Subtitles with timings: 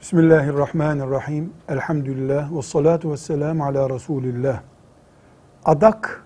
[0.00, 1.52] Bismillahirrahmanirrahim.
[1.68, 4.60] Elhamdülillah ve salatu ve selamu ala Resulillah.
[5.64, 6.24] Adak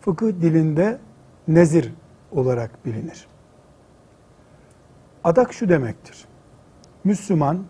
[0.00, 0.98] fıkıh dilinde
[1.48, 1.92] nezir
[2.32, 3.26] olarak bilinir.
[5.24, 6.24] Adak şu demektir.
[7.04, 7.64] Müslüman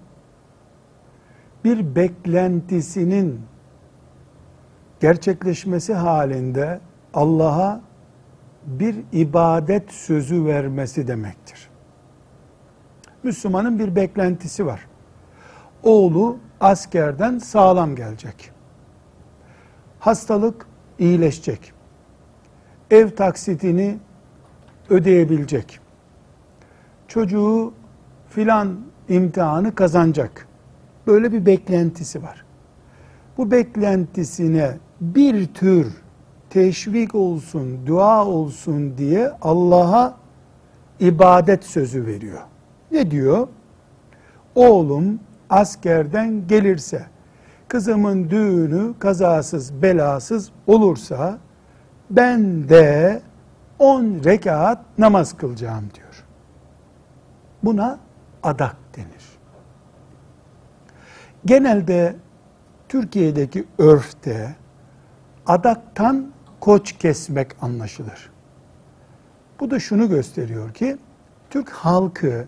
[1.64, 3.41] bir beklentisinin
[5.00, 6.81] gerçekleşmesi halinde
[7.14, 7.81] Allah'a
[8.67, 11.52] bir ibadet sözü vermesi demektir.
[13.25, 14.86] Müslümanın bir beklentisi var.
[15.82, 18.50] Oğlu askerden sağlam gelecek.
[20.00, 20.67] Hastalık
[20.99, 21.72] iyileşecek.
[22.90, 23.99] Ev taksitini
[24.90, 25.80] ödeyebilecek.
[27.08, 27.72] Çocuğu
[28.30, 30.49] filan imtihanı kazanacak.
[31.07, 32.44] Böyle bir beklentisi var.
[33.36, 35.86] Bu beklentisine bir tür
[36.50, 40.16] teşvik olsun, dua olsun diye Allah'a
[41.00, 42.41] ibadet sözü veriyor.
[42.92, 43.48] Ne diyor?
[44.54, 47.06] Oğlum askerden gelirse,
[47.68, 51.38] kızımın düğünü kazasız belasız olursa
[52.10, 53.22] ben de
[53.78, 56.24] on rekat namaz kılacağım diyor.
[57.62, 57.98] Buna
[58.42, 59.38] adak denir.
[61.44, 62.16] Genelde
[62.88, 64.56] Türkiye'deki örfte
[65.46, 68.30] adaktan koç kesmek anlaşılır.
[69.60, 70.96] Bu da şunu gösteriyor ki
[71.50, 72.46] Türk halkı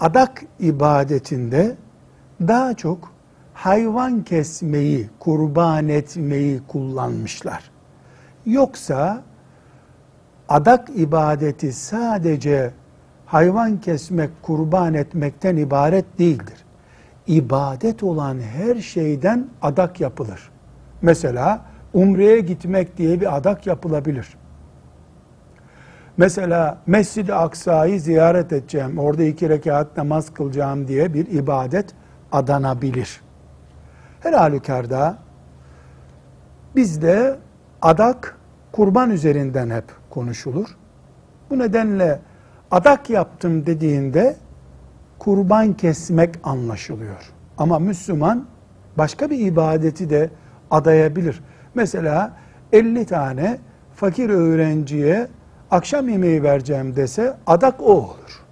[0.00, 1.76] adak ibadetinde
[2.40, 3.12] daha çok
[3.54, 7.70] hayvan kesmeyi, kurban etmeyi kullanmışlar.
[8.46, 9.22] Yoksa
[10.48, 12.70] adak ibadeti sadece
[13.26, 16.64] hayvan kesmek, kurban etmekten ibaret değildir.
[17.26, 20.50] İbadet olan her şeyden adak yapılır.
[21.02, 24.36] Mesela umreye gitmek diye bir adak yapılabilir.
[26.16, 31.94] Mesela Mescid-i Aksa'yı ziyaret edeceğim, orada iki rekat namaz kılacağım diye bir ibadet
[32.32, 33.20] adanabilir.
[34.20, 35.18] Her halükarda
[36.76, 37.36] bizde
[37.82, 38.38] adak
[38.72, 40.68] kurban üzerinden hep konuşulur.
[41.50, 42.20] Bu nedenle
[42.70, 44.36] adak yaptım dediğinde
[45.18, 47.32] kurban kesmek anlaşılıyor.
[47.58, 48.46] Ama Müslüman
[48.98, 50.30] başka bir ibadeti de
[50.70, 51.40] adayabilir.
[51.74, 52.32] Mesela
[52.72, 53.58] 50 tane
[53.94, 55.28] fakir öğrenciye
[55.70, 58.42] akşam yemeği vereceğim dese adak o olur.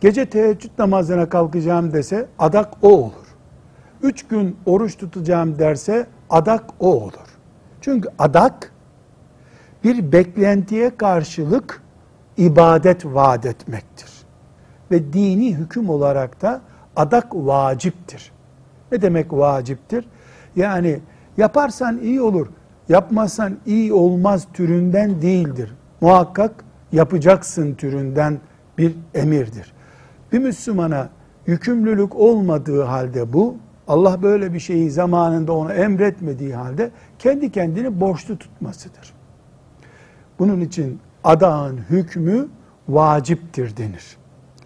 [0.00, 3.28] Gece teheccüd namazına kalkacağım dese adak o olur.
[4.02, 7.38] Üç gün oruç tutacağım derse adak o olur.
[7.80, 8.72] Çünkü adak
[9.84, 11.82] bir beklentiye karşılık
[12.36, 14.10] ibadet vaat etmektir.
[14.90, 16.60] Ve dini hüküm olarak da
[16.96, 18.32] adak vaciptir.
[18.92, 20.08] Ne demek vaciptir?
[20.56, 21.00] Yani
[21.36, 22.46] yaparsan iyi olur,
[22.88, 25.74] yapmazsan iyi olmaz türünden değildir.
[26.00, 28.38] Muhakkak yapacaksın türünden
[28.78, 29.72] bir emirdir.
[30.32, 31.08] Bir Müslümana
[31.46, 33.56] yükümlülük olmadığı halde bu,
[33.88, 39.12] Allah böyle bir şeyi zamanında ona emretmediği halde kendi kendini borçlu tutmasıdır.
[40.38, 42.48] Bunun için adağın hükmü
[42.88, 44.16] vaciptir denir.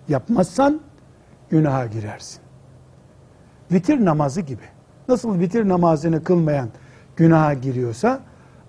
[0.09, 0.81] Yapmazsan
[1.51, 2.41] günaha girersin.
[3.73, 4.63] Vitir namazı gibi.
[5.09, 6.69] Nasıl vitir namazını kılmayan
[7.23, 8.21] günaha giriyorsa,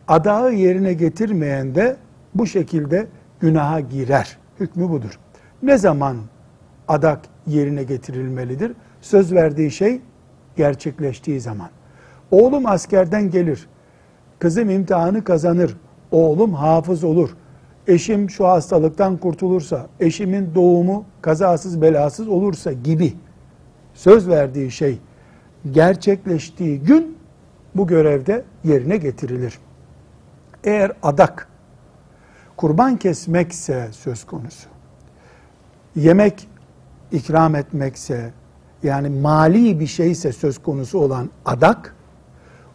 [0.08, 1.96] adağı yerine getirmeyen de
[2.36, 3.08] bu şekilde
[3.40, 4.38] günaha girer.
[4.60, 5.20] Hükmü budur.
[5.64, 6.18] Ne zaman
[6.88, 8.72] adak yerine getirilmelidir?
[9.02, 10.02] Söz verdiği şey
[10.56, 11.70] gerçekleştiği zaman.
[12.32, 13.68] Oğlum askerden gelir,
[14.40, 15.78] kızım imtihanı kazanır,
[16.12, 17.30] oğlum hafız olur,
[17.88, 23.14] eşim şu hastalıktan kurtulursa, eşimin doğumu kazasız belasız olursa gibi
[23.94, 25.00] söz verdiği şey
[25.72, 27.23] gerçekleştiği gün
[27.76, 29.60] bu görevde yerine getirilir.
[30.64, 31.48] Eğer adak
[32.58, 34.70] kurban kesmekse söz konusu,
[35.96, 36.48] yemek
[37.12, 38.32] ikram etmekse,
[38.84, 41.96] yani mali bir şeyse söz konusu olan adak,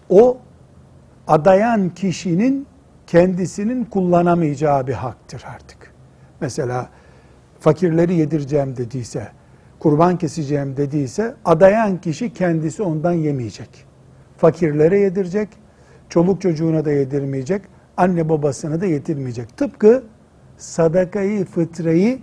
[0.09, 0.39] o
[1.27, 2.67] adayan kişinin
[3.07, 5.93] kendisinin kullanamayacağı bir haktır artık.
[6.41, 6.89] Mesela
[7.61, 9.29] fakirleri yedireceğim dediyse,
[9.79, 13.88] kurban keseceğim dediyse, adayan kişi kendisi ondan yemeyecek.
[14.39, 15.49] Fakirlere yedirecek,
[16.09, 17.63] çoluk çocuğuna da yedirmeyecek,
[17.97, 19.57] anne babasına da yedirmeyecek.
[19.57, 20.05] Tıpkı
[20.57, 22.19] sadakayı, fıtrayı,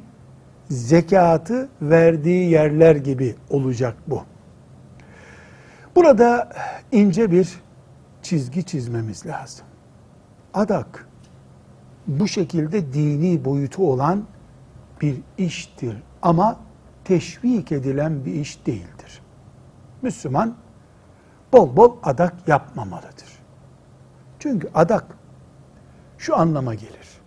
[0.70, 4.24] zekatı verdiği yerler gibi olacak bu.
[5.96, 6.50] Burada
[6.92, 7.60] ince bir
[8.22, 9.66] çizgi çizmemiz lazım.
[10.54, 11.08] Adak
[12.08, 14.24] bu şekilde dini boyutu olan
[15.02, 16.60] bir iştir ama
[17.04, 19.22] teşvik edilen bir iş değildir.
[20.02, 20.56] Müslüman
[21.56, 23.40] bol bol adak yapmamalıdır.
[24.40, 25.06] Çünkü adak
[26.18, 27.22] şu anlama gelir.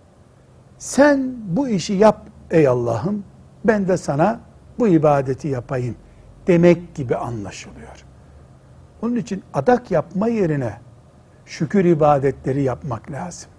[0.79, 3.25] Sen bu işi yap ey Allah'ım
[3.65, 4.41] ben de sana
[4.79, 5.97] bu ibadeti yapayım
[6.47, 8.05] demek gibi anlaşılıyor.
[9.03, 10.81] Onun için adak yapma yerine
[11.47, 13.51] şükür ibadetleri yapmak lazım.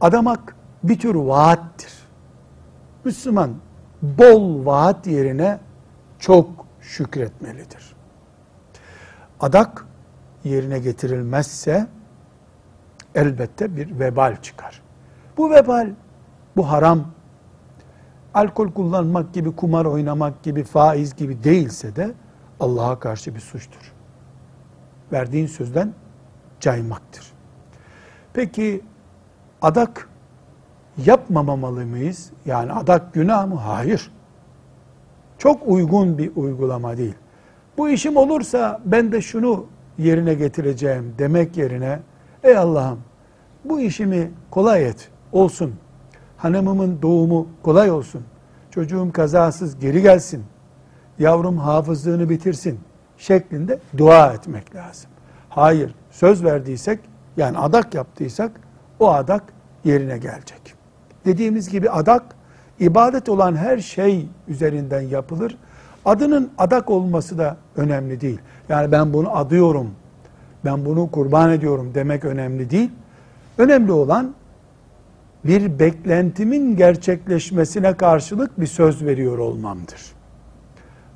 [0.00, 1.92] Adamak bir tür vaattir.
[3.04, 3.50] Müslüman
[4.02, 5.58] bol vaat yerine
[6.18, 7.95] çok şükretmelidir.
[9.40, 9.86] Adak
[10.44, 11.86] yerine getirilmezse
[13.14, 14.82] elbette bir vebal çıkar.
[15.36, 15.90] Bu vebal,
[16.56, 17.04] bu haram,
[18.34, 22.14] alkol kullanmak gibi, kumar oynamak gibi, faiz gibi değilse de
[22.60, 23.92] Allah'a karşı bir suçtur.
[25.12, 25.92] Verdiğin sözden
[26.60, 27.32] caymaktır.
[28.32, 28.84] Peki
[29.62, 30.08] adak
[31.06, 32.30] yapmamalı mıyız?
[32.46, 33.54] Yani adak günah mı?
[33.54, 34.12] Hayır.
[35.38, 37.14] Çok uygun bir uygulama değil.
[37.78, 39.66] Bu işim olursa ben de şunu
[39.98, 41.98] yerine getireceğim demek yerine
[42.42, 43.00] ey Allah'ım
[43.64, 45.74] bu işimi kolay et, olsun.
[46.36, 48.22] Hanımımın doğumu kolay olsun.
[48.70, 50.44] Çocuğum kazasız geri gelsin.
[51.18, 52.80] Yavrum hafızlığını bitirsin
[53.18, 55.10] şeklinde dua etmek lazım.
[55.48, 57.00] Hayır, söz verdiysek
[57.36, 58.52] yani adak yaptıysak
[59.00, 59.42] o adak
[59.84, 60.74] yerine gelecek.
[61.24, 62.22] Dediğimiz gibi adak
[62.80, 65.58] ibadet olan her şey üzerinden yapılır.
[66.06, 68.38] Adının adak olması da önemli değil.
[68.68, 69.90] Yani ben bunu adıyorum,
[70.64, 72.90] ben bunu kurban ediyorum demek önemli değil.
[73.58, 74.34] Önemli olan
[75.44, 80.00] bir beklentimin gerçekleşmesine karşılık bir söz veriyor olmamdır.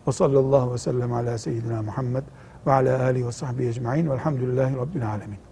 [0.08, 2.22] Ve sallallahu ve sellem ala seyyidina Muhammed
[2.66, 5.49] ve ala alihi ve sahbihi ecma'in velhamdülillahi rabbil alemin.